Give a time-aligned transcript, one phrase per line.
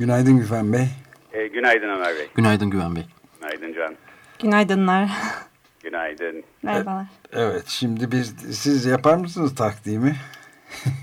[0.00, 0.86] Günaydın Güven Bey.
[1.32, 2.28] E, günaydın Ömer Bey.
[2.34, 3.02] Günaydın Güven Bey.
[3.40, 3.94] Günaydın Can.
[4.38, 5.10] Günaydınlar.
[5.82, 6.44] Günaydın.
[6.62, 7.06] Merhabalar.
[7.32, 8.22] Evet şimdi bir
[8.52, 10.16] siz yapar mısınız takdimi?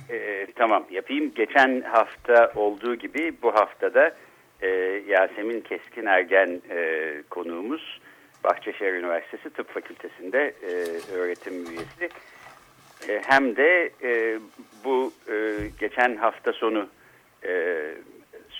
[0.09, 1.31] E, tamam yapayım.
[1.35, 4.15] Geçen hafta olduğu gibi bu haftada
[4.61, 4.67] e,
[5.07, 7.99] Yasemin Keskin Ergen e, konuğumuz
[8.43, 10.71] Bahçeşehir Üniversitesi Tıp Fakültesi'nde e,
[11.13, 12.09] öğretim üyesi.
[13.09, 14.39] E, hem de e,
[14.83, 16.87] bu e, geçen hafta sonu
[17.45, 17.83] e,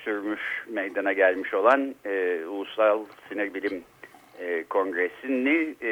[0.07, 3.83] sürmüş meydana gelmiş olan e, Ulusal Sinir Bilim
[4.39, 5.91] e, Kongresi'ni e,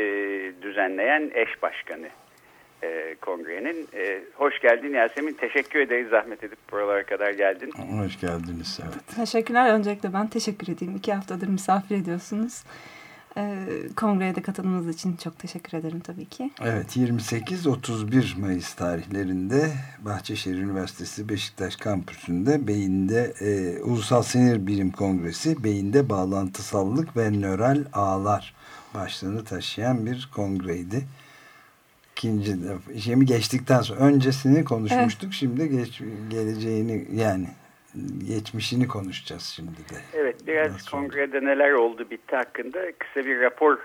[0.62, 2.08] düzenleyen eş başkanı
[2.84, 3.88] e, kongrenin.
[3.94, 5.34] E, hoş geldin Yasemin.
[5.34, 7.72] Teşekkür ederiz zahmet edip buralara kadar geldin.
[8.04, 9.16] Hoş geldiniz evet.
[9.16, 9.74] Teşekkürler.
[9.74, 10.96] Öncelikle ben teşekkür edeyim.
[10.96, 12.64] İki haftadır misafir ediyorsunuz.
[13.38, 16.52] Ee, kongreye de katılımınız için çok teşekkür ederim tabii ki.
[16.62, 26.10] Evet 28-31 Mayıs tarihlerinde Bahçeşehir Üniversitesi Beşiktaş kampüsünde beyinde e, Ulusal Sinir Bilim Kongresi beyinde
[26.10, 28.54] bağlantısallık ve nöral ağlar
[28.94, 31.08] başlığını taşıyan bir kongreydi.
[32.12, 32.58] İkinci
[32.94, 35.34] işemi geçtikten sonra öncesini konuşmuştuk evet.
[35.34, 37.48] şimdi geç, geleceğini yani
[38.28, 40.02] geçmişini konuşacağız şimdi de.
[40.14, 41.46] Evet biraz Nasıl kongrede oldu?
[41.46, 43.78] neler oldu bitti hakkında kısa bir rapor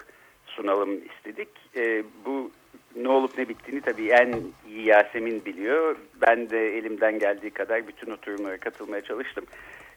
[0.46, 1.48] sunalım istedik.
[1.76, 2.50] E, bu
[2.96, 4.34] ne olup ne bittiğini tabii en
[4.68, 5.96] iyi Yasemin biliyor.
[6.26, 9.44] Ben de elimden geldiği kadar bütün oturumlara katılmaya çalıştım.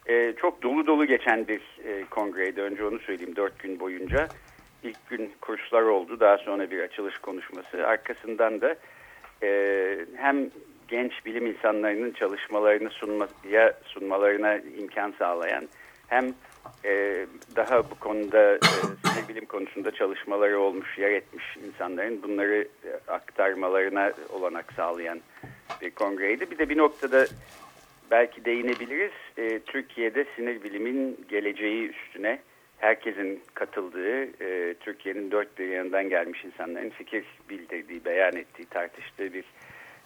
[0.09, 2.61] E, çok dolu dolu geçen bir e, kongreydi.
[2.61, 4.27] Önce onu söyleyeyim dört gün boyunca.
[4.83, 6.19] İlk gün kurslar oldu.
[6.19, 7.87] Daha sonra bir açılış konuşması.
[7.87, 8.75] Arkasından da
[9.43, 9.49] e,
[10.15, 10.49] hem
[10.87, 15.67] genç bilim insanlarının çalışmalarını sunmaya sunmalarına imkan sağlayan
[16.07, 16.33] hem
[16.85, 24.13] e, daha bu konuda e, bilim konusunda çalışmaları olmuş, yer etmiş insanların bunları e, aktarmalarına
[24.29, 25.21] olanak sağlayan
[25.81, 26.51] bir kongreydi.
[26.51, 27.25] Bir de bir noktada
[28.11, 29.11] belki değinebiliriz.
[29.37, 32.39] E, Türkiye'de sinir bilimin geleceği üstüne
[32.77, 39.45] herkesin katıldığı, e, Türkiye'nin dört bir yanından gelmiş insanların fikir bildirdiği, beyan ettiği, tartıştığı bir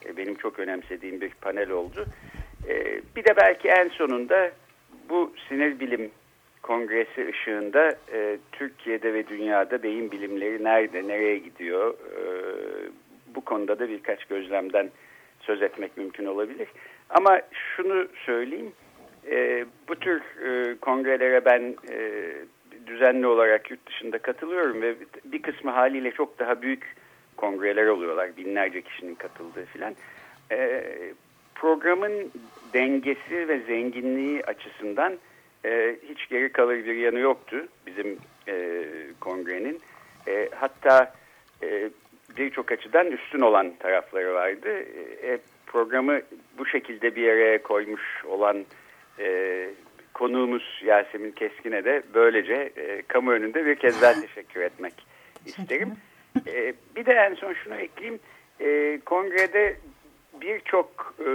[0.05, 2.05] e, benim çok önemsediğim bir panel oldu.
[2.69, 4.51] E, bir de belki en sonunda
[5.09, 6.11] bu sinir bilim
[6.61, 11.93] kongresi ışığında e, Türkiye'de ve dünyada beyin bilimleri nerede, nereye gidiyor
[13.35, 14.89] bu konuda da birkaç gözlemden
[15.39, 16.67] söz etmek mümkün olabilir.
[17.09, 18.71] Ama şunu söyleyeyim,
[19.87, 20.21] bu tür
[20.81, 21.75] kongrelere ben
[22.87, 26.95] düzenli olarak yurt dışında katılıyorum ve bir kısmı haliyle çok daha büyük
[27.37, 28.37] kongreler oluyorlar.
[28.37, 29.95] Binlerce kişinin katıldığı filan.
[30.51, 30.83] E,
[31.55, 32.31] programın
[32.73, 35.17] dengesi ve zenginliği açısından
[35.65, 38.17] e, hiç geri kalır bir yanı yoktu bizim
[38.47, 38.83] e,
[39.19, 39.81] kongrenin.
[40.27, 41.13] E, hatta
[41.63, 41.89] e,
[42.37, 44.69] birçok açıdan üstün olan tarafları vardı.
[45.23, 46.21] E, programı
[46.57, 48.65] bu şekilde bir yere koymuş olan
[49.19, 49.69] e,
[50.13, 54.93] konuğumuz Yasemin Keskin'e de böylece e, kamu önünde bir kez daha teşekkür etmek
[55.45, 55.93] isterim.
[56.47, 58.19] E, bir de en son şunu ekleyeyim.
[58.59, 59.75] E, kongrede
[60.41, 61.29] birçok e,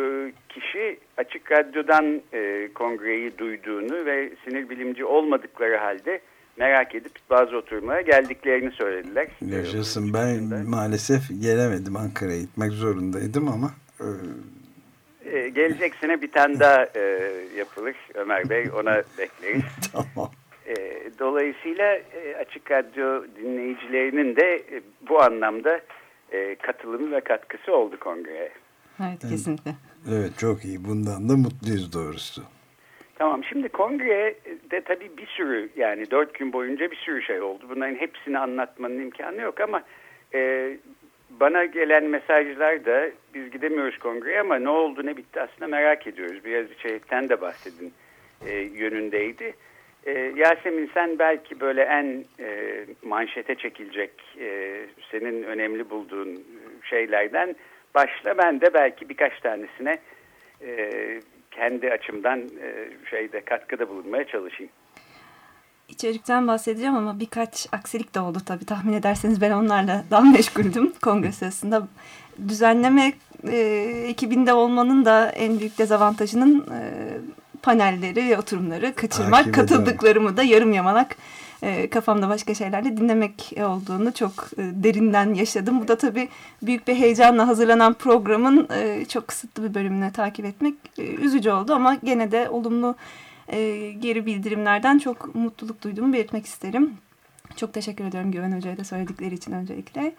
[0.49, 6.21] kişi açık radyodan e, kongreyi duyduğunu ve sinir bilimci olmadıkları halde
[6.57, 9.29] merak edip bazı oturmaya geldiklerini söylediler.
[9.41, 13.71] Yaşasın ben maalesef gelemedim Ankara'ya gitmek zorundaydım ama.
[14.01, 19.63] E, e gelecek sene bir tane daha e, yapılır Ömer Bey ona bekleriz.
[19.93, 20.31] tamam.
[20.67, 20.75] E,
[21.19, 25.81] dolayısıyla e, Açık Radyo dinleyicilerinin de e, bu anlamda
[26.33, 28.53] e, katılımı ve katkısı oldu kongreye.
[29.01, 29.71] Evet kesinlikle.
[30.11, 30.85] Evet çok iyi.
[30.85, 32.43] Bundan da mutluyuz doğrusu.
[33.15, 37.65] Tamam şimdi kongrede tabii bir sürü yani dört gün boyunca bir sürü şey oldu.
[37.71, 39.83] Bunların hepsini anlatmanın imkanı yok ama
[40.35, 40.73] e,
[41.41, 46.45] bana gelen mesajlar da biz gidemiyoruz kongreye ama ne oldu ne bitti aslında merak ediyoruz.
[46.45, 47.93] Biraz içerikten de bahsedin
[48.47, 49.55] e, yönündeydi.
[50.07, 54.11] E, Yasemin sen belki böyle en e, manşete çekilecek
[54.41, 54.79] e,
[55.11, 56.45] senin önemli bulduğun
[56.83, 57.57] şeylerden
[57.95, 58.39] başla.
[58.39, 59.99] Ben de belki birkaç tanesine
[60.63, 60.91] e,
[61.51, 64.73] kendi açımdan e, şeyde katkıda bulunmaya çalışayım.
[65.89, 68.67] İçerikten bahsedeceğim ama birkaç aksilik de oldu tabii.
[68.67, 71.89] Tahmin ederseniz ben onlarla daha meşguldüm kongre sırasında.
[72.49, 73.13] Düzenleme
[73.49, 73.57] e,
[74.09, 76.81] ekibinde olmanın da en büyük dezavantajının e,
[77.63, 81.17] panelleri oturumları kaçırmak, Takip katıldıklarımı da yarım yamalak
[81.63, 85.81] e, kafamda başka şeylerle dinlemek olduğunu çok e, derinden yaşadım.
[85.81, 86.29] Bu da tabii
[86.63, 91.75] büyük bir heyecanla hazırlanan programın e, çok kısıtlı bir bölümünü takip etmek e, üzücü oldu
[91.75, 92.95] ama gene de olumlu
[93.49, 96.91] e, geri bildirimlerden çok mutluluk duyduğumu belirtmek isterim.
[97.57, 100.15] Çok teşekkür ediyorum Güven Hoca'ya da söyledikleri için öncelikle.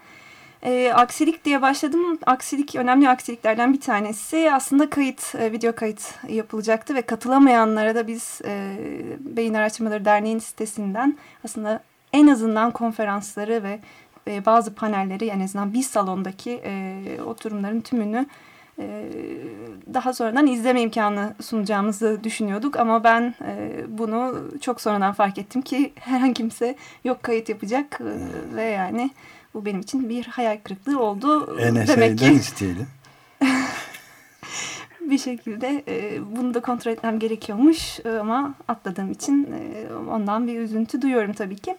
[0.64, 2.18] E, aksilik diye başladım.
[2.26, 8.40] Aksilik önemli aksiliklerden bir tanesi aslında kayıt, e, video kayıt yapılacaktı ve katılamayanlara da biz
[8.44, 8.76] e,
[9.20, 11.80] Beyin Araştırmaları Derneği'nin sitesinden aslında
[12.12, 13.80] en azından konferansları ve
[14.28, 18.26] e, bazı panelleri en azından bir salondaki e, oturumların tümünü
[18.78, 19.08] e,
[19.94, 25.92] daha sonradan izleme imkanı sunacağımızı düşünüyorduk ama ben e, bunu çok sonradan fark ettim ki
[26.00, 29.10] herhangi kimse yok kayıt yapacak e, ve yani
[29.54, 31.56] bu benim için bir hayal kırıklığı oldu.
[31.72, 32.86] NSA'den ki, isteyelim.
[35.00, 40.58] bir şekilde e, bunu da kontrol etmem gerekiyormuş e, ama atladığım için e, ondan bir
[40.58, 41.76] üzüntü duyuyorum tabii ki.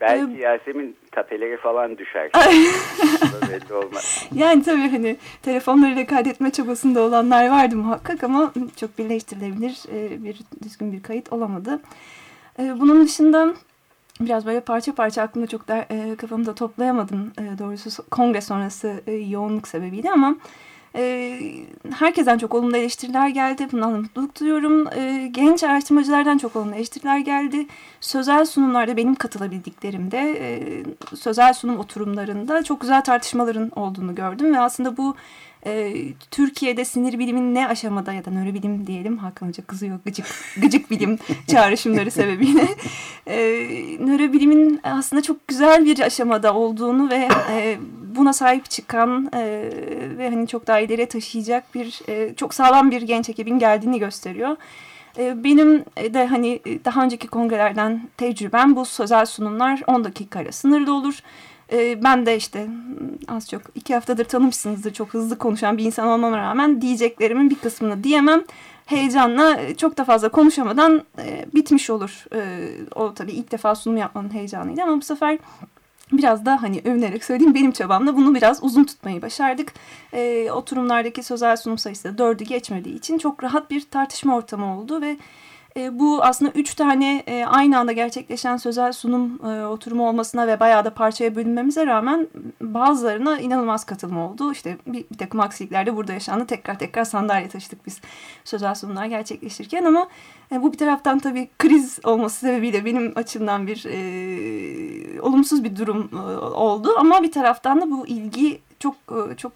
[0.00, 2.30] Belki ee, Yasemin tapeleri falan düşer.
[3.50, 4.28] belli olmaz.
[4.34, 9.78] Yani tabii hani telefonlarıyla kaydetme çabasında olanlar vardı muhakkak ama çok birleştirilebilir
[10.24, 11.80] bir düzgün bir kayıt olamadı.
[12.58, 13.54] Bunun dışında
[14.20, 19.12] biraz böyle parça parça aklımda çok da e, kafamda toplayamadım e, doğrusu kongre sonrası e,
[19.12, 20.36] yoğunluk sebebiyle ama
[20.96, 21.38] e,
[21.94, 23.68] herkesten çok olumlu eleştiriler geldi.
[23.72, 24.86] Bundan mutluluk duyuyorum.
[24.96, 27.66] E, genç araştırmacılardan çok olumlu eleştiriler geldi.
[28.00, 30.84] Sözel sunumlarda benim katılabildiklerimde e,
[31.16, 35.16] sözel sunum oturumlarında çok güzel tartışmaların olduğunu gördüm ve aslında bu
[35.66, 35.94] e,
[36.30, 40.26] Türkiye'de sinir bilimin ne aşamada ya da nörobilim diyelim Hakan Hoca kızıyor gıcık,
[40.62, 42.68] gıcık bilim çağrışımları sebebiyle
[43.26, 43.38] e,
[44.00, 47.78] nörobilimin aslında çok güzel bir aşamada olduğunu ve e,
[48.16, 49.70] buna sahip çıkan e,
[50.18, 54.56] ve hani çok daha ileriye taşıyacak bir e, çok sağlam bir genç ekibin geldiğini gösteriyor.
[55.18, 55.84] Benim
[56.14, 61.22] de hani daha önceki kongrelerden tecrübem bu sözel sunumlar 10 dakikayla sınırlı olur.
[61.72, 62.66] E, ben de işte
[63.28, 68.04] az çok iki haftadır tanımışsınızdır çok hızlı konuşan bir insan olmama rağmen diyeceklerimin bir kısmını
[68.04, 68.44] diyemem.
[68.86, 72.24] Heyecanla çok da fazla konuşamadan e, bitmiş olur.
[72.34, 75.38] E, o tabii ilk defa sunum yapmanın heyecanıydı ama bu sefer
[76.12, 79.72] biraz da hani övünerek söyleyeyim benim çabamla bunu biraz uzun tutmayı başardık.
[80.12, 85.00] E, oturumlardaki sözel sunum sayısı da dördü geçmediği için çok rahat bir tartışma ortamı oldu
[85.00, 85.16] ve
[85.80, 90.60] e, bu aslında üç tane e, aynı anda gerçekleşen sözel sunum e, oturumu olmasına ve
[90.60, 92.28] bayağı da parçaya bölünmemize rağmen
[92.60, 94.52] bazılarına inanılmaz katılım oldu.
[94.52, 96.46] İşte bir, bir takım aksilikler de burada yaşandı.
[96.46, 98.00] Tekrar tekrar sandalye taşıdık biz
[98.44, 100.08] sözel sunumlar gerçekleştirirken ama
[100.50, 106.10] bu bir taraftan tabii kriz olması sebebiyle benim açımdan bir e, olumsuz bir durum
[106.54, 106.88] oldu.
[106.98, 108.94] Ama bir taraftan da bu ilgi çok
[109.36, 109.52] çok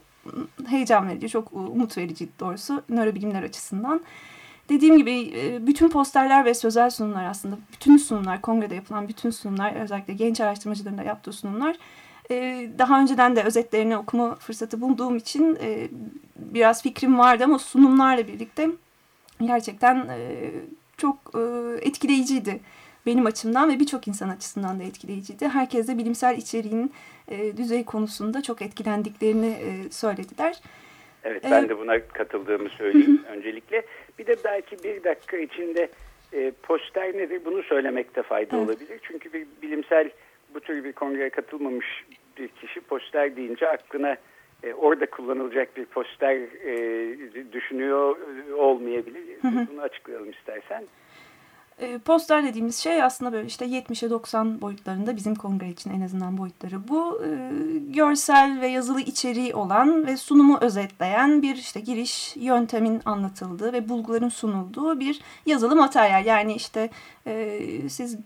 [0.67, 4.00] heyecan verici, çok umut verici doğrusu nörobilimler açısından.
[4.69, 9.76] Dediğim gibi e, bütün posterler ve sözel sunumlar aslında bütün sunumlar kongrede yapılan bütün sunumlar
[9.76, 11.76] özellikle genç araştırmacıların da yaptığı sunumlar
[12.31, 15.88] e, daha önceden de özetlerini okuma fırsatı bulduğum için e,
[16.37, 18.69] biraz fikrim vardı ama sunumlarla birlikte
[19.43, 20.08] gerçekten
[20.96, 21.16] çok
[21.81, 22.61] etkileyiciydi
[23.06, 25.49] benim açımdan ve birçok insan açısından da etkileyiciydi.
[25.49, 26.92] Herkes de bilimsel içeriğin
[27.56, 29.56] düzey konusunda çok etkilendiklerini
[29.90, 30.61] söylediler.
[31.25, 33.83] Evet ben de buna katıldığımı söyleyeyim öncelikle.
[34.19, 35.88] Bir de belki bir dakika içinde
[36.33, 38.69] e, poster nedir bunu söylemekte fayda evet.
[38.69, 39.00] olabilir.
[39.02, 40.11] Çünkü bir bilimsel
[40.54, 42.04] bu tür bir kongreye katılmamış
[42.38, 44.16] bir kişi poster deyince aklına
[44.62, 48.16] e, orada kullanılacak bir poster e, düşünüyor
[48.57, 49.23] olmayabilir.
[49.43, 50.85] Bunu açıklayalım istersen.
[51.78, 56.38] E, poster dediğimiz şey aslında böyle işte 70'e 90 boyutlarında bizim kongre için en azından
[56.38, 57.23] boyutları bu.
[57.25, 63.88] E, görsel ve yazılı içeriği olan ve sunumu özetleyen bir işte giriş yöntemin anlatıldığı ve
[63.88, 66.26] bulguların sunulduğu bir yazılı materyal.
[66.26, 66.90] Yani işte
[67.26, 68.19] e, siz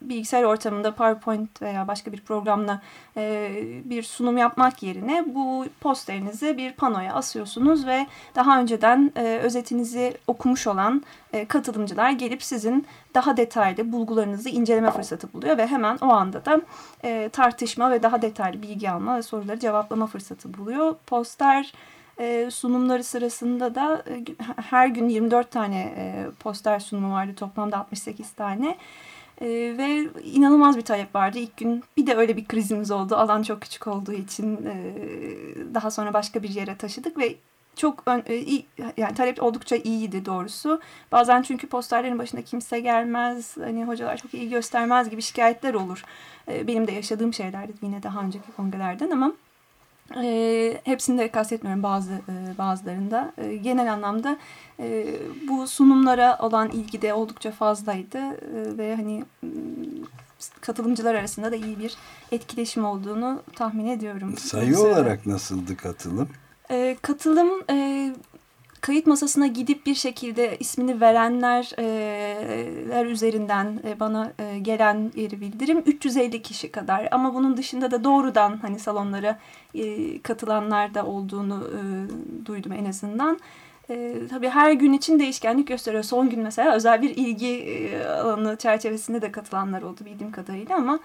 [0.00, 2.82] bilgisayar ortamında PowerPoint veya başka bir programla
[3.16, 3.50] e,
[3.84, 10.66] bir sunum yapmak yerine bu posterinizi bir panoya asıyorsunuz ve daha önceden e, özetinizi okumuş
[10.66, 11.02] olan
[11.32, 16.60] e, katılımcılar gelip sizin daha detaylı bulgularınızı inceleme fırsatı buluyor ve hemen o anda da
[17.04, 20.94] e, tartışma ve daha detaylı bilgi alma ve soruları cevaplama fırsatı buluyor.
[21.06, 21.72] Poster
[22.18, 24.24] e, sunumları sırasında da e,
[24.62, 28.76] her gün 24 tane e, poster sunumu vardı toplamda 68 tane.
[29.40, 31.38] E, ve inanılmaz bir talep vardı.
[31.38, 33.16] İlk gün bir de öyle bir krizimiz oldu.
[33.16, 34.94] Alan çok küçük olduğu için e,
[35.74, 37.34] daha sonra başka bir yere taşıdık ve
[37.76, 38.66] çok e, iyi,
[38.96, 40.80] yani talep oldukça iyiydi doğrusu.
[41.12, 46.04] Bazen çünkü posterlerin başında kimse gelmez, hani hocalar çok iyi göstermez gibi şikayetler olur.
[46.48, 49.32] E, benim de yaşadığım şeylerdi yine daha önceki kongrelerden ama
[50.16, 53.32] E, hepsini de kastetmiyorum bazı e, bazılarında.
[53.38, 54.38] E, genel anlamda
[54.80, 55.06] e,
[55.48, 59.24] bu sunumlara olan ilgi de oldukça fazlaydı e, ve hani
[60.60, 61.96] katılımcılar arasında da iyi bir
[62.32, 64.36] etkileşim olduğunu tahmin ediyorum.
[64.36, 66.28] Sayı olarak nasıldı katılım?
[66.70, 68.10] E, katılım e,
[68.80, 75.82] kayıt masasına gidip bir şekilde ismini verenler e, üzerinden e, bana e, gelen yeri bildirim
[75.86, 79.38] 350 kişi kadar ama bunun dışında da doğrudan hani salonlara
[80.22, 81.70] katılanlar da olduğunu
[82.46, 83.38] duydum en azından.
[83.90, 86.02] E, tabii her gün için değişkenlik gösteriyor.
[86.02, 91.00] Son gün mesela özel bir ilgi e, alanı çerçevesinde de katılanlar oldu bildiğim kadarıyla ama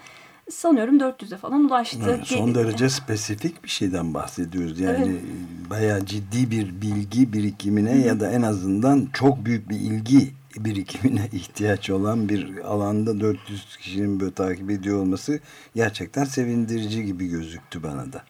[0.50, 1.98] sanıyorum 400'e falan ulaştı.
[2.08, 4.80] Evet, son derece spesifik bir şeyden bahsediyoruz.
[4.80, 5.70] Yani evet.
[5.70, 8.06] bayağı ciddi bir bilgi birikimine Hı.
[8.06, 14.20] ya da en azından çok büyük bir ilgi birikimine ihtiyaç olan bir alanda 400 kişinin
[14.20, 15.40] böyle takip ediyor olması
[15.74, 18.22] gerçekten sevindirici gibi gözüktü bana da.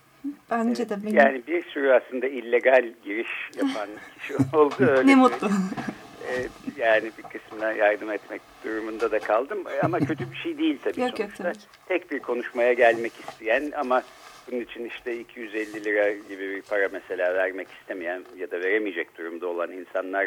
[0.50, 1.02] Bence de.
[1.02, 1.16] Benim.
[1.16, 4.74] Yani bir sürü aslında illegal giriş yapan kişi oldu.
[4.78, 5.48] Öyle ne mutlu.
[6.28, 9.64] Ee, yani bir kısmına yardım etmek durumunda da kaldım.
[9.82, 11.48] Ama kötü bir şey değil tabii yok, sonuçta.
[11.48, 11.64] Yok, tabii.
[11.88, 14.02] Tek bir konuşmaya gelmek isteyen ama
[14.50, 19.46] bunun için işte 250 lira gibi bir para mesela vermek istemeyen ya da veremeyecek durumda
[19.46, 20.26] olan insanlar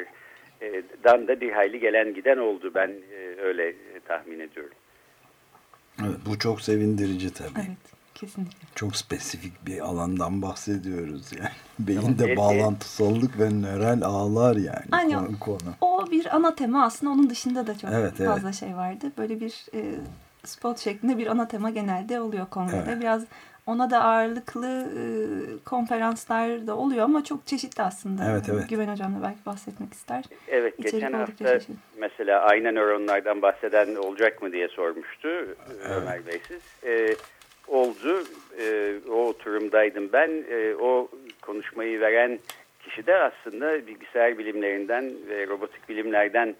[1.04, 2.72] dan da bir hayli gelen giden oldu.
[2.76, 3.74] Ben e, öyle
[4.08, 4.74] tahmin ediyorum.
[6.02, 7.50] Evet, bu çok sevindirici tabii.
[7.58, 7.97] Evet.
[8.18, 8.68] Kesinlikle.
[8.76, 11.50] Çok spesifik bir alandan bahsediyoruz yani.
[11.80, 15.36] Beyinde tamam, bağlantısallık ve nöral ağlar yani Aynen.
[15.40, 15.58] konu.
[15.82, 18.60] O bir ana tema aslında onun dışında da çok evet, fazla evet.
[18.60, 19.12] şey vardı.
[19.18, 19.96] Böyle bir e,
[20.44, 22.84] spot şeklinde bir ana tema genelde oluyor kongrede.
[22.88, 23.02] Evet.
[23.02, 23.24] Biraz
[23.66, 25.04] ona da ağırlıklı e,
[25.66, 28.32] konferanslar da oluyor ama çok çeşitli aslında.
[28.32, 28.70] Evet, evet.
[28.70, 30.24] Güven Hocam da belki bahsetmek ister.
[30.48, 31.74] Evet, İçerik geçen hafta çeşitli.
[31.98, 35.58] mesela ayna nöronlardan bahseden olacak mı diye sormuştu evet.
[35.90, 36.62] Ömer Bey siz.
[36.84, 37.16] E,
[37.68, 38.24] oldu.
[38.60, 40.44] E, o oturumdaydım ben.
[40.52, 41.10] E, o
[41.42, 42.40] konuşmayı veren
[42.84, 46.56] kişi de aslında bilgisayar bilimlerinden ve robotik bilimlerden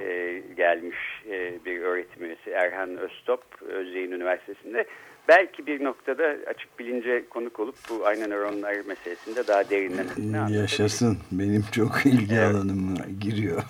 [0.00, 0.96] e, gelmiş
[1.30, 4.84] e, bir öğretim üyesi Erhan Öztop Özyeğin Üniversitesi'nde.
[5.28, 11.18] Belki bir noktada açık bilince konuk olup bu ayna nöronlar meselesinde daha derinlemesine Yaşasın.
[11.32, 12.54] Benim çok ilgi evet.
[12.54, 13.62] alanıma giriyor.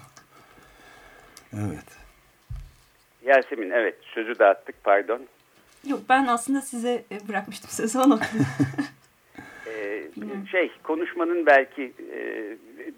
[1.54, 1.98] Evet.
[3.22, 5.20] Yasemin evet sözü dağıttık pardon.
[5.86, 8.20] Yok ben aslında size e, bırakmıştım sözü onu.
[9.66, 10.08] ee,
[10.50, 12.56] şey konuşmanın belki e,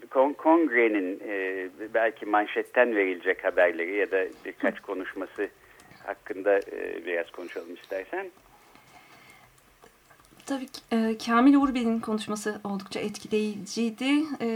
[0.09, 5.49] kon, kongrenin e, belki manşetten verilecek haberleri ya da birkaç konuşması
[6.05, 8.31] hakkında e, biraz konuşalım istersen.
[10.45, 14.23] Tabii ki e, Kamil Uğurbil'in konuşması oldukça etkileyiciydi.
[14.41, 14.49] E,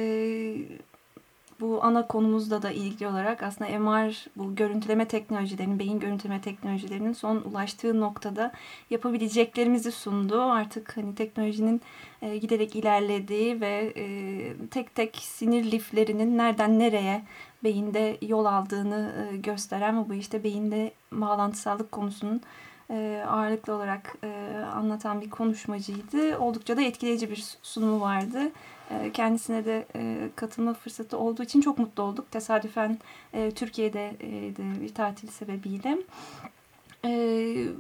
[1.59, 7.35] bu ana konumuzda da ilgili olarak aslında MR bu görüntüleme teknolojilerinin, beyin görüntüleme teknolojilerinin son
[7.37, 8.51] ulaştığı noktada
[8.89, 10.41] yapabileceklerimizi sundu.
[10.41, 11.81] Artık hani teknolojinin
[12.21, 17.23] e, giderek ilerlediği ve e, tek tek sinir liflerinin nereden nereye
[17.63, 22.41] beyinde yol aldığını e, gösteren ve bu işte beyinde bağlantısallık konusunun
[22.89, 26.37] e, ağırlıklı olarak e, anlatan bir konuşmacıydı.
[26.37, 28.51] Oldukça da etkileyici bir sunumu vardı.
[28.91, 32.31] E, kendisine de e, katılma fırsatı olduğu için çok mutlu olduk.
[32.31, 32.97] Tesadüfen
[33.33, 34.13] e, Türkiye'de
[34.57, 35.97] de bir tatil sebebiyle.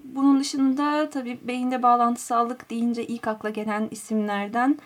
[0.03, 4.79] Bunun dışında tabii beyinde bağlantısallık deyince ilk akla gelen isimlerden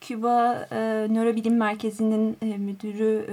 [0.00, 0.68] Küba
[1.10, 3.26] Nörobilim Merkezi'nin müdürü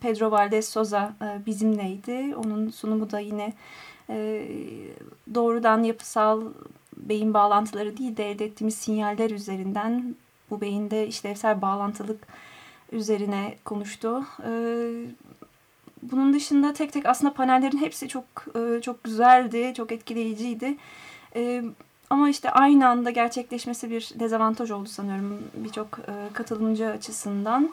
[0.00, 1.12] Pedro Valdez Soza
[1.46, 2.36] bizimleydi.
[2.36, 3.52] Onun sunumu da yine
[5.34, 6.42] doğrudan yapısal
[6.96, 10.14] beyin bağlantıları değil de elde ettiğimiz sinyaller üzerinden
[10.50, 12.26] bu beyinde işlevsel bağlantılık
[12.92, 14.24] üzerine konuştu.
[14.46, 14.90] Ee,
[16.02, 20.76] bunun dışında tek tek aslında panellerin hepsi çok e, çok güzeldi, çok etkileyiciydi.
[21.36, 21.64] Ee,
[22.10, 27.70] ama işte aynı anda gerçekleşmesi bir dezavantaj oldu sanıyorum birçok e, katılımcı açısından.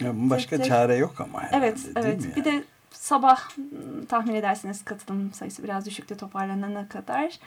[0.00, 2.24] Ya başka tek çare yok ama herhalde, Evet, evet.
[2.24, 2.36] Yani?
[2.36, 3.48] Bir de sabah
[4.08, 7.38] tahmin edersiniz katılım sayısı biraz düşüktü toparlanana kadar.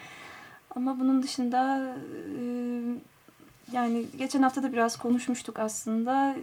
[0.75, 1.87] Ama bunun dışında
[2.39, 2.43] e,
[3.71, 6.35] yani geçen hafta da biraz konuşmuştuk aslında.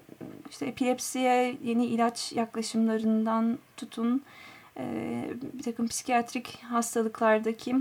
[0.50, 4.22] İşte epilepsiye yeni ilaç yaklaşımlarından tutun
[4.76, 7.76] e, bir takım psikiyatrik hastalıklardaki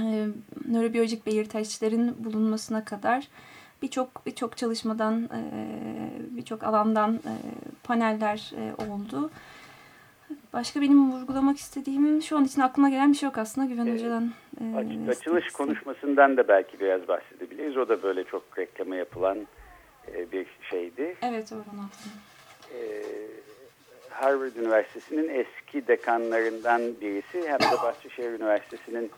[0.00, 0.26] e,
[0.68, 3.28] nörobiyolojik belirteçlerin bulunmasına kadar
[3.82, 5.50] birçok birçok çalışmadan e,
[6.30, 7.20] birçok alandan
[7.84, 8.52] paneller
[8.88, 9.30] oldu.
[10.52, 13.92] Başka benim vurgulamak istediğim şu an için aklıma gelen bir şey yok aslında Güven ee,
[13.92, 14.32] Hoca'dan.
[14.60, 17.76] E, açılış konuşmasından da belki biraz bahsedebiliriz.
[17.76, 19.38] O da böyle çok reklama yapılan
[20.14, 21.16] e, bir şeydi.
[21.22, 21.88] Evet onu
[22.74, 23.02] e,
[24.10, 29.10] Harvard Üniversitesi'nin eski dekanlarından birisi hem de Bahçeşehir Üniversitesi'nin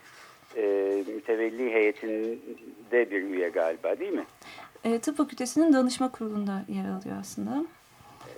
[0.56, 0.62] e,
[1.14, 4.24] mütevelli heyetinde bir üye galiba değil mi?
[4.84, 7.64] E, tıp fakültesinin danışma kurulunda yer alıyor aslında.
[8.26, 8.34] E,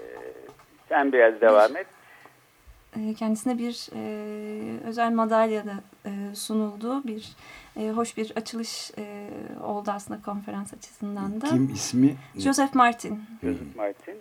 [0.88, 1.86] sen biraz devam et.
[2.96, 4.02] E, kendisine bir e,
[4.88, 5.74] özel madalya da
[6.06, 7.02] e, sunuldu.
[7.06, 7.28] Bir
[7.76, 9.28] e, hoş bir açılış e,
[9.64, 11.46] oldu aslında konferans açısından da.
[11.46, 12.16] Kim ismi?
[12.36, 13.20] Joseph Martin.
[13.42, 14.14] Joseph Martin.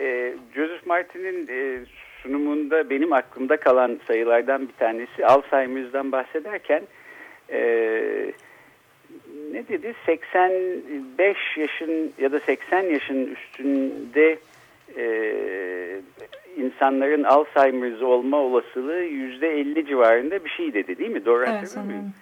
[0.00, 1.84] E, Joseph Martin'in e,
[2.22, 6.82] sunumunda benim aklımda kalan sayılardan bir tanesi Alzheimer'dan bahsederken
[7.50, 7.58] e,
[9.52, 9.94] ne dedi?
[10.06, 14.38] 85 yaşın ya da 80 yaşın üstünde
[14.96, 16.00] e,
[16.56, 21.24] insanların Alzheimer's olma olasılığı %50 civarında bir şey dedi değil mi?
[21.24, 22.12] Doğru evet, hatırlıyor muyum?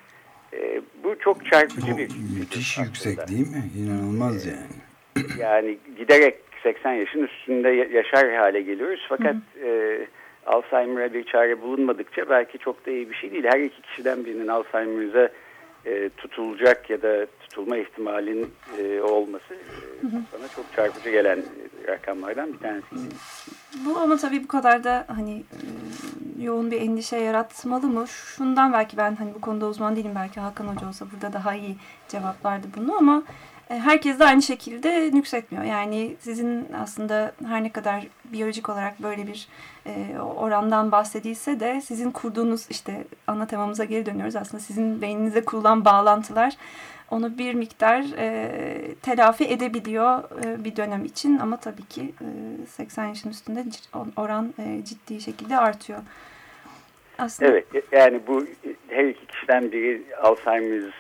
[0.53, 2.11] E, bu çok çarpıcı bu bir...
[2.39, 3.63] Müthiş yüksek değil mi?
[3.79, 4.81] İnanılmaz yani.
[5.39, 9.07] Yani giderek 80 yaşın üstünde yaşar hale geliyoruz.
[9.09, 9.67] Fakat hı hı.
[9.67, 10.07] E,
[10.47, 13.45] Alzheimer'a bir çare bulunmadıkça belki çok da iyi bir şey değil.
[13.45, 15.31] Her iki kişiden birinin Alzheimer'a
[15.87, 21.43] e, tutulacak ya da tutulma ihtimalin e, olması e, bana çok çarpıcı gelen
[21.89, 23.15] rakamlardan bir tanesiydi.
[23.87, 25.43] Bu ama tabii bu kadar da hani
[26.39, 28.09] e, yoğun bir endişe yaratmalı mı?
[28.09, 31.77] Şundan belki ben hani bu konuda uzman değilim belki Hakan Hoca olsa burada daha iyi
[32.09, 35.65] cevaplardı bunu ama e, herkes de aynı şekilde nüksetmiyor.
[35.65, 39.49] Yani sizin aslında her ne kadar biyolojik olarak böyle bir
[39.87, 44.37] e, orandan bahsedilse de sizin kurduğunuz işte ana temamıza geri dönüyoruz.
[44.37, 46.57] Aslında sizin beyninize kurulan bağlantılar
[47.11, 52.13] onu bir miktar e, telafi edebiliyor e, bir dönem için ama tabii ki
[52.63, 53.65] e, 80 yaşın üstünde
[54.17, 55.99] oran e, ciddi şekilde artıyor.
[57.19, 57.51] Aslında...
[57.51, 58.47] Evet yani bu
[58.89, 60.95] her iki kişiden biri Alzheimer's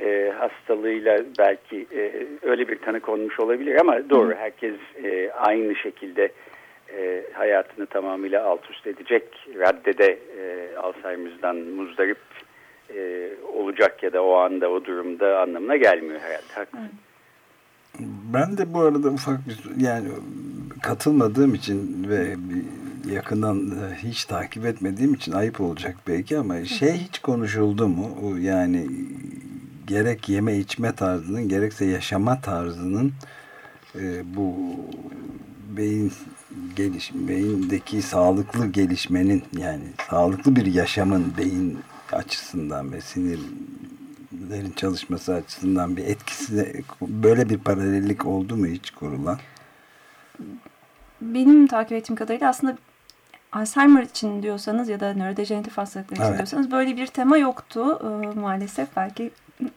[0.00, 4.34] e, hastalığıyla belki e, öyle bir tanı konmuş olabilir ama doğru Hı.
[4.34, 4.74] herkes
[5.04, 6.32] e, aynı şekilde
[6.96, 9.24] e, hayatını tamamıyla alt üst edecek
[9.58, 12.18] raddede e, Alzheimer'dan muzdarip
[12.94, 16.90] e, olacak ya da o anda o durumda anlamına gelmiyor herhalde.
[18.34, 20.08] Ben de bu arada ufak bir yani
[20.82, 22.36] katılmadığım için ve
[23.14, 23.70] yakından
[24.02, 28.38] hiç takip etmediğim için ayıp olacak belki ama şey hiç konuşuldu mu?
[28.38, 28.86] Yani
[29.86, 33.12] gerek yeme içme tarzının gerekse yaşama tarzının
[33.94, 34.54] e, bu
[35.76, 36.12] beyin
[36.76, 41.78] gelişim beyindeki sağlıklı gelişmenin yani sağlıklı bir yaşamın beyin
[42.12, 49.38] açısından ve sinirlerin çalışması açısından bir etkisi böyle bir paralellik oldu mu hiç kurulan?
[51.20, 52.76] Benim takip ettiğim kadarıyla aslında
[53.52, 56.36] Alzheimer için diyorsanız ya da nörodejeneratif hastalıklar için evet.
[56.36, 58.96] diyorsanız böyle bir tema yoktu ee, maalesef.
[58.96, 59.30] Belki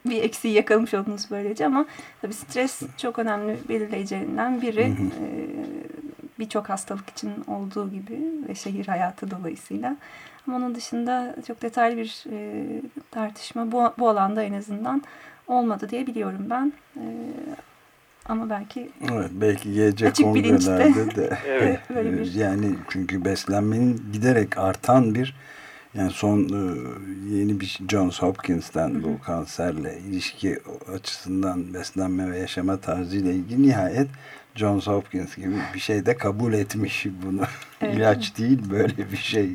[0.06, 1.86] bir eksiği yakalamış oldunuz böylece ama
[2.22, 4.82] tabii stres çok önemli belirleyicilerinden biri.
[4.82, 5.48] Ee,
[6.38, 9.96] Birçok hastalık için olduğu gibi ve şehir hayatı dolayısıyla.
[10.46, 12.66] Ama onun dışında çok detaylı bir e,
[13.10, 15.02] tartışma bu, bu alanda en azından
[15.46, 16.72] olmadı diye biliyorum ben.
[16.96, 17.04] E,
[18.28, 21.80] ama belki evet, belki gelecek kongrelerde de evet.
[21.94, 22.34] böyle bir...
[22.34, 25.34] yani çünkü beslenmenin giderek artan bir
[25.98, 26.60] yani son e,
[27.36, 30.56] yeni bir Johns Hopkins'ten bu kanserle ilişki
[30.94, 34.08] açısından beslenme ve yaşama tarzıyla ilgili nihayet
[34.54, 37.42] Johns Hopkins gibi bir şey de kabul etmiş bunu.
[37.82, 37.94] Evet.
[37.94, 39.48] İlaç değil böyle bir şey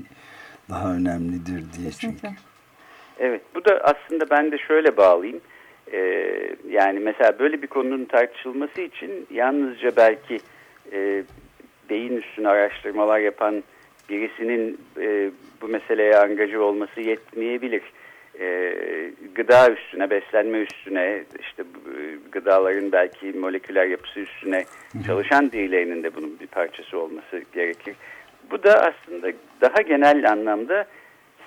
[0.69, 2.29] daha önemlidir diye Kesinlikle.
[2.29, 2.41] çünkü.
[3.19, 5.41] Evet bu da aslında ben de şöyle bağlayayım.
[5.93, 10.39] Ee, yani mesela böyle bir konunun tartışılması için yalnızca belki
[10.91, 11.23] e,
[11.89, 13.63] beyin üstüne araştırmalar yapan
[14.09, 17.81] birisinin e, bu meseleye angajı olması yetmeyebilir.
[18.39, 18.75] E,
[19.35, 21.63] gıda üstüne, beslenme üstüne, işte
[22.31, 24.65] gıdaların belki moleküler yapısı üstüne
[25.07, 27.95] çalışan birilerinin de bunun bir parçası olması gerekir.
[28.51, 30.85] Bu da aslında daha genel anlamda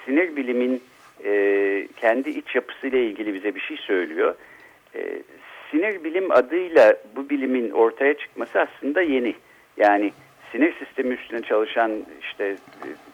[0.05, 0.83] sinir bilimin
[1.25, 4.35] e, kendi iç yapısıyla ilgili bize bir şey söylüyor.
[4.95, 5.23] E,
[5.71, 9.35] sinir bilim adıyla bu bilimin ortaya çıkması aslında yeni.
[9.77, 10.13] Yani
[10.53, 12.57] sinir sistemi üstüne çalışan işte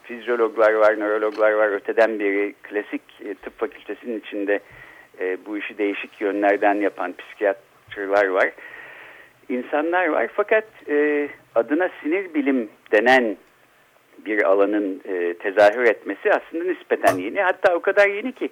[0.03, 1.67] fizyologlar var, nörologlar var.
[1.67, 4.59] Öteden beri klasik e, tıp fakültesinin içinde
[5.19, 8.51] e, bu işi değişik yönlerden yapan psikiyatrlar var.
[9.49, 13.37] İnsanlar var fakat e, adına sinir bilim denen
[14.25, 15.01] bir alanın
[15.39, 17.41] tezahür etmesi aslında nispeten yeni.
[17.41, 18.49] Hatta o kadar yeni ki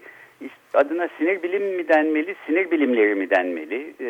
[0.73, 4.05] adına sinir bilim mi denmeli, sinir bilimleri mi denmeli e,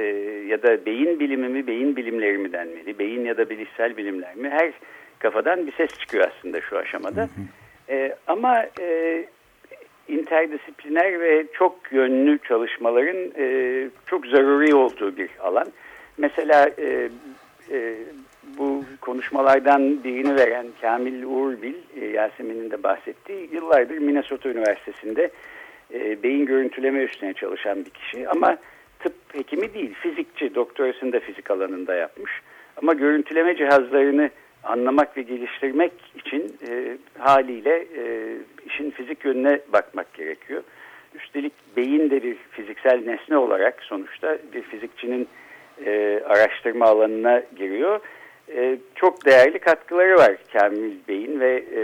[0.48, 4.50] ya da beyin bilimi mi, beyin bilimleri mi denmeli, beyin ya da bilişsel bilimler mi?
[4.50, 4.72] Her
[5.20, 7.22] kafadan bir ses çıkıyor aslında şu aşamada.
[7.22, 7.96] Hı hı.
[7.96, 9.24] E, ama e,
[10.08, 15.68] interdisipliner ve çok yönlü çalışmaların e, çok zaruri olduğu bir alan.
[16.18, 17.10] Mesela e,
[17.72, 17.96] e,
[18.58, 25.30] bu konuşmalardan birini veren Kamil Uğurbil, e, Yasemin'in de bahsettiği, yıllardır Minnesota Üniversitesi'nde
[25.94, 28.58] e, beyin görüntüleme üstüne çalışan bir kişi ama
[29.00, 32.32] tıp hekimi değil, fizikçi, doktorasını da fizik alanında yapmış.
[32.78, 34.30] Ama görüntüleme cihazlarını
[34.64, 40.64] anlamak ve geliştirmek için e, haliyle e, işin fizik yönüne bakmak gerekiyor.
[41.16, 45.28] Üstelik beyin de bir fiziksel nesne olarak sonuçta bir fizikçinin
[45.86, 48.00] e, araştırma alanına giriyor.
[48.56, 51.82] E, çok değerli katkıları var Kamil Bey'in ve e,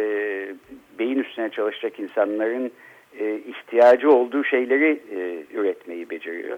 [0.99, 2.71] beyin üstüne çalışacak insanların
[3.27, 6.57] e, ihtiyacı olduğu şeyleri e, üretmeyi beceriyor.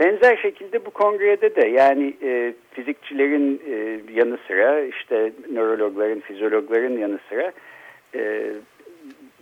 [0.00, 7.18] Benzer şekilde bu kongrede de yani e, fizikçilerin e, yanı sıra işte nörologların, fizyologların yanı
[7.28, 7.52] sıra
[8.14, 8.52] e,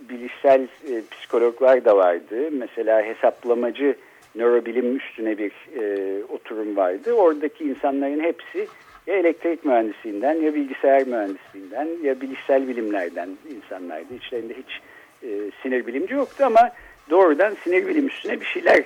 [0.09, 2.49] bilişsel e, psikologlar da vardı.
[2.51, 3.95] Mesela hesaplamacı
[4.35, 7.13] nörobilim üstüne bir e, oturum vardı.
[7.13, 8.67] Oradaki insanların hepsi
[9.07, 14.13] ya elektrik mühendisliğinden ya bilgisayar mühendisliğinden ya bilişsel bilimlerden insanlardı.
[14.15, 14.81] İçlerinde hiç
[15.23, 16.71] e, sinir bilimci yoktu ama
[17.09, 18.83] doğrudan sinir bilim üstüne bir şeyler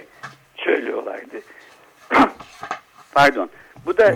[0.56, 1.42] söylüyorlardı.
[3.14, 3.50] Pardon.
[3.86, 4.14] Bu da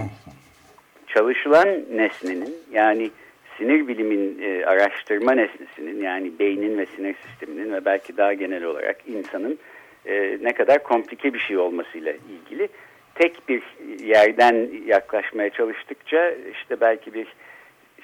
[1.07, 3.11] çalışılan nesnenin yani
[3.57, 8.97] sinir bilimin e, araştırma nesnesinin yani beynin ve sinir sisteminin ve belki daha genel olarak
[9.07, 9.59] insanın
[10.05, 12.69] e, ne kadar komplike bir şey olmasıyla ilgili
[13.15, 13.63] tek bir
[14.03, 17.27] yerden yaklaşmaya çalıştıkça işte belki bir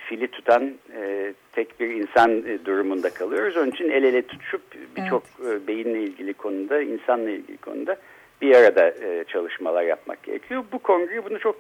[0.10, 3.58] fili tutan e, tek bir insan e, durumunda kalıyoruz.
[3.58, 4.62] Onun için el ele tutuşup
[4.96, 5.62] birçok evet.
[5.64, 7.98] e, beyinle ilgili konuda, insanla ilgili konuda
[8.42, 10.64] bir arada e, çalışmalar yapmak gerekiyor.
[10.72, 11.56] Bu kongre bunu çok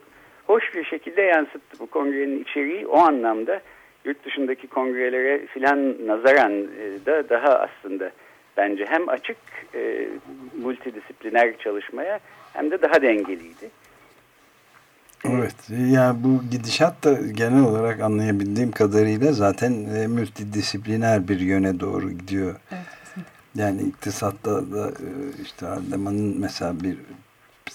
[0.48, 1.80] hoş bir şekilde yansıttı.
[1.80, 3.62] Bu kongrenin içeriği o anlamda
[4.06, 8.12] yurt dışındaki kongrelere filan nazaran e, da daha aslında
[8.58, 9.38] bence hem açık
[9.76, 10.08] e,
[10.64, 12.20] multidisipliner çalışmaya
[12.54, 13.70] hem de daha dengeliydi.
[15.26, 22.12] Evet yani bu gidişat da genel olarak anlayabildiğim kadarıyla zaten e, multidisipliner bir yöne doğru
[22.12, 22.56] gidiyor.
[22.72, 22.86] Evet.
[23.56, 25.10] Yani iktisatta da e,
[25.44, 26.98] işte Ardaman'ın mesela bir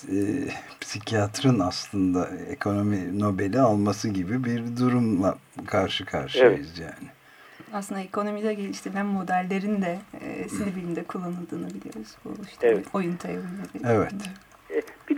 [0.09, 0.49] e,
[0.81, 6.81] psikiyatrın aslında ekonomi Nobel'i alması gibi bir durumla karşı karşıyayız evet.
[6.81, 7.11] yani.
[7.73, 12.17] Aslında ekonomide geliştirilen modellerin de e, sinir bilimde kullanıldığını biliyoruz.
[12.25, 12.87] Bu işte evet.
[12.93, 13.47] oyun teorileri.
[13.85, 14.13] Evet.
[14.13, 14.52] Bir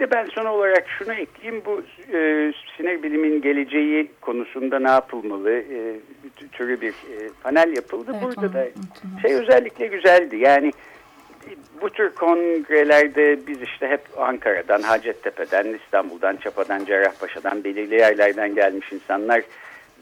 [0.04, 1.62] de ben son olarak şunu ekleyeyim.
[1.66, 5.96] Bu e, sinir bilimin geleceği konusunda ne yapılmalı e,
[6.52, 8.10] türü bir e, panel yapıldı.
[8.14, 8.66] Evet, Burada da
[9.22, 10.36] şey özellikle güzeldi.
[10.36, 10.72] Yani
[11.82, 19.42] bu tür kongrelerde biz işte hep Ankara'dan, Hacettepe'den, İstanbul'dan, Çapa'dan, Cerrahpaşa'dan, belirli yerlerden gelmiş insanlar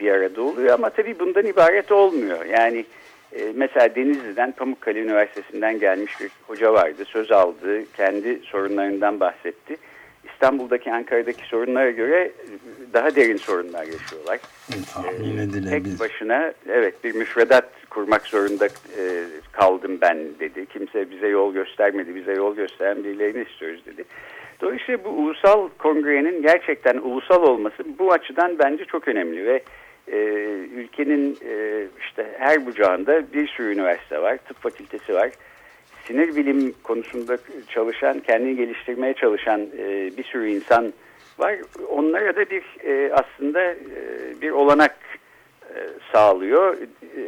[0.00, 0.74] bir arada oluyor.
[0.74, 2.44] Ama tabii bundan ibaret olmuyor.
[2.44, 2.84] Yani
[3.32, 7.04] e, mesela Denizli'den, Pamukkale Üniversitesi'nden gelmiş bir hoca vardı.
[7.04, 9.76] Söz aldı, kendi sorunlarından bahsetti.
[10.42, 12.32] İstanbul'daki, Ankara'daki sorunlara göre
[12.92, 14.40] daha derin sorunlar yaşıyorlar.
[14.94, 15.70] Tahmin edilebilir.
[15.70, 19.02] Tek başına evet bir müfredat kurmak zorunda e,
[19.52, 20.66] kaldım ben dedi.
[20.66, 22.14] Kimse bize yol göstermedi.
[22.14, 24.04] Bize yol gösteren birilerini istiyoruz dedi.
[24.60, 29.62] Dolayısıyla bu ulusal kongrenin gerçekten ulusal olması bu açıdan bence çok önemli ve
[30.08, 30.18] e,
[30.74, 35.30] ülkenin e, işte her bucağında bir sürü üniversite var, tıp fakültesi var.
[36.06, 37.38] Sinir bilim konusunda
[37.68, 40.92] çalışan, kendini geliştirmeye çalışan e, bir sürü insan
[41.38, 41.56] var.
[41.88, 43.76] Onlara da bir e, aslında e,
[44.42, 44.96] bir olanak
[45.74, 45.78] e,
[46.12, 46.76] sağlıyor.
[47.02, 47.22] E,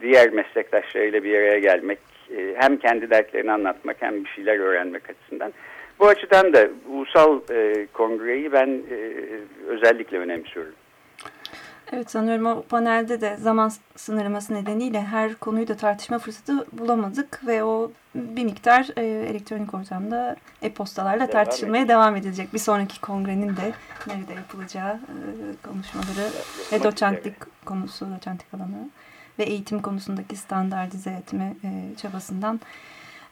[0.00, 1.98] diğer meslektaşlarıyla bir araya gelmek,
[2.36, 5.52] e, hem kendi dertlerini anlatmak hem bir şeyler öğrenmek açısından.
[5.98, 8.98] Bu açıdan da ulusal e, kongreyi ben e,
[9.66, 10.72] özellikle önemsiyorum.
[11.92, 17.64] Evet sanıyorum o panelde de zaman sınırlaması nedeniyle her konuyu da tartışma fırsatı bulamadık ve
[17.64, 22.54] o bir miktar e, elektronik ortamda e-postalarla tartışılmaya devam edilecek.
[22.54, 23.72] Bir sonraki kongrenin de
[24.06, 26.30] nerede yapılacağı e, konuşmaları
[26.72, 28.88] ve doçentlik konusu, doçentlik alanı
[29.38, 32.60] ve eğitim konusundaki standartize etme e, çabasından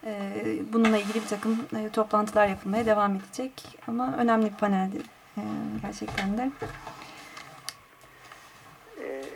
[0.05, 0.33] e,
[0.73, 3.77] bununla ilgili bir takım e, toplantılar yapılmaya devam edecek.
[3.87, 4.97] Ama önemli bir paneldi
[5.37, 5.41] e,
[5.81, 6.51] gerçekten de.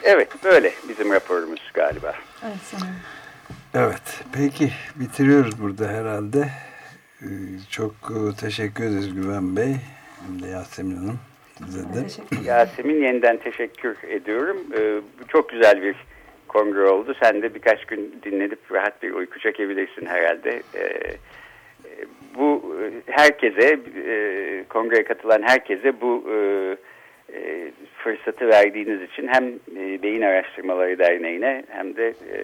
[0.04, 2.14] Evet böyle bizim raporumuz galiba.
[2.46, 2.96] Evet sanırım.
[3.74, 6.50] Evet peki bitiriyoruz burada herhalde.
[7.22, 7.28] Ee,
[7.72, 9.76] çok e, teşekkür ederiz Güven Bey
[10.26, 11.20] hem de Yasemin Hanım.
[11.58, 12.08] Size de.
[12.50, 14.58] Yasemin yeniden teşekkür ediyorum.
[14.78, 15.96] Ee, çok güzel bir
[16.48, 17.16] kongre oldu.
[17.24, 20.62] Sen de birkaç gün dinlenip rahat bir uyku çekebilirsin herhalde.
[20.76, 21.18] Ee,
[22.38, 26.38] bu e, herkese, e, kongreye katılan herkese bu e,
[28.06, 32.38] fırsatı verdiğiniz için hem e, Beyin Araştırmaları Derneği'ne hem de e,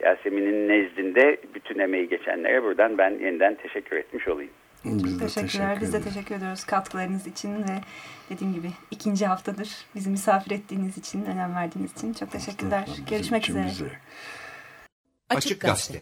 [0.00, 4.50] Yasemin'in nezdinde bütün emeği geçenlere buradan ben yeniden teşekkür etmiş olayım.
[4.84, 5.74] Biz Teşekkürler.
[5.74, 7.76] Teşekkür Biz de teşekkür ediyoruz katkılarınız için ve
[8.30, 12.88] dediğim gibi ikinci haftadır bizi misafir ettiğiniz için, önem verdiğiniz için çok teşekkürler.
[13.10, 13.66] Görüşmek üzere.
[15.28, 16.00] Açık Gazete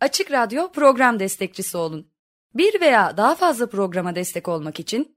[0.00, 2.06] Açık Radyo program destekçisi olun.
[2.54, 5.16] Bir veya daha fazla programa destek olmak için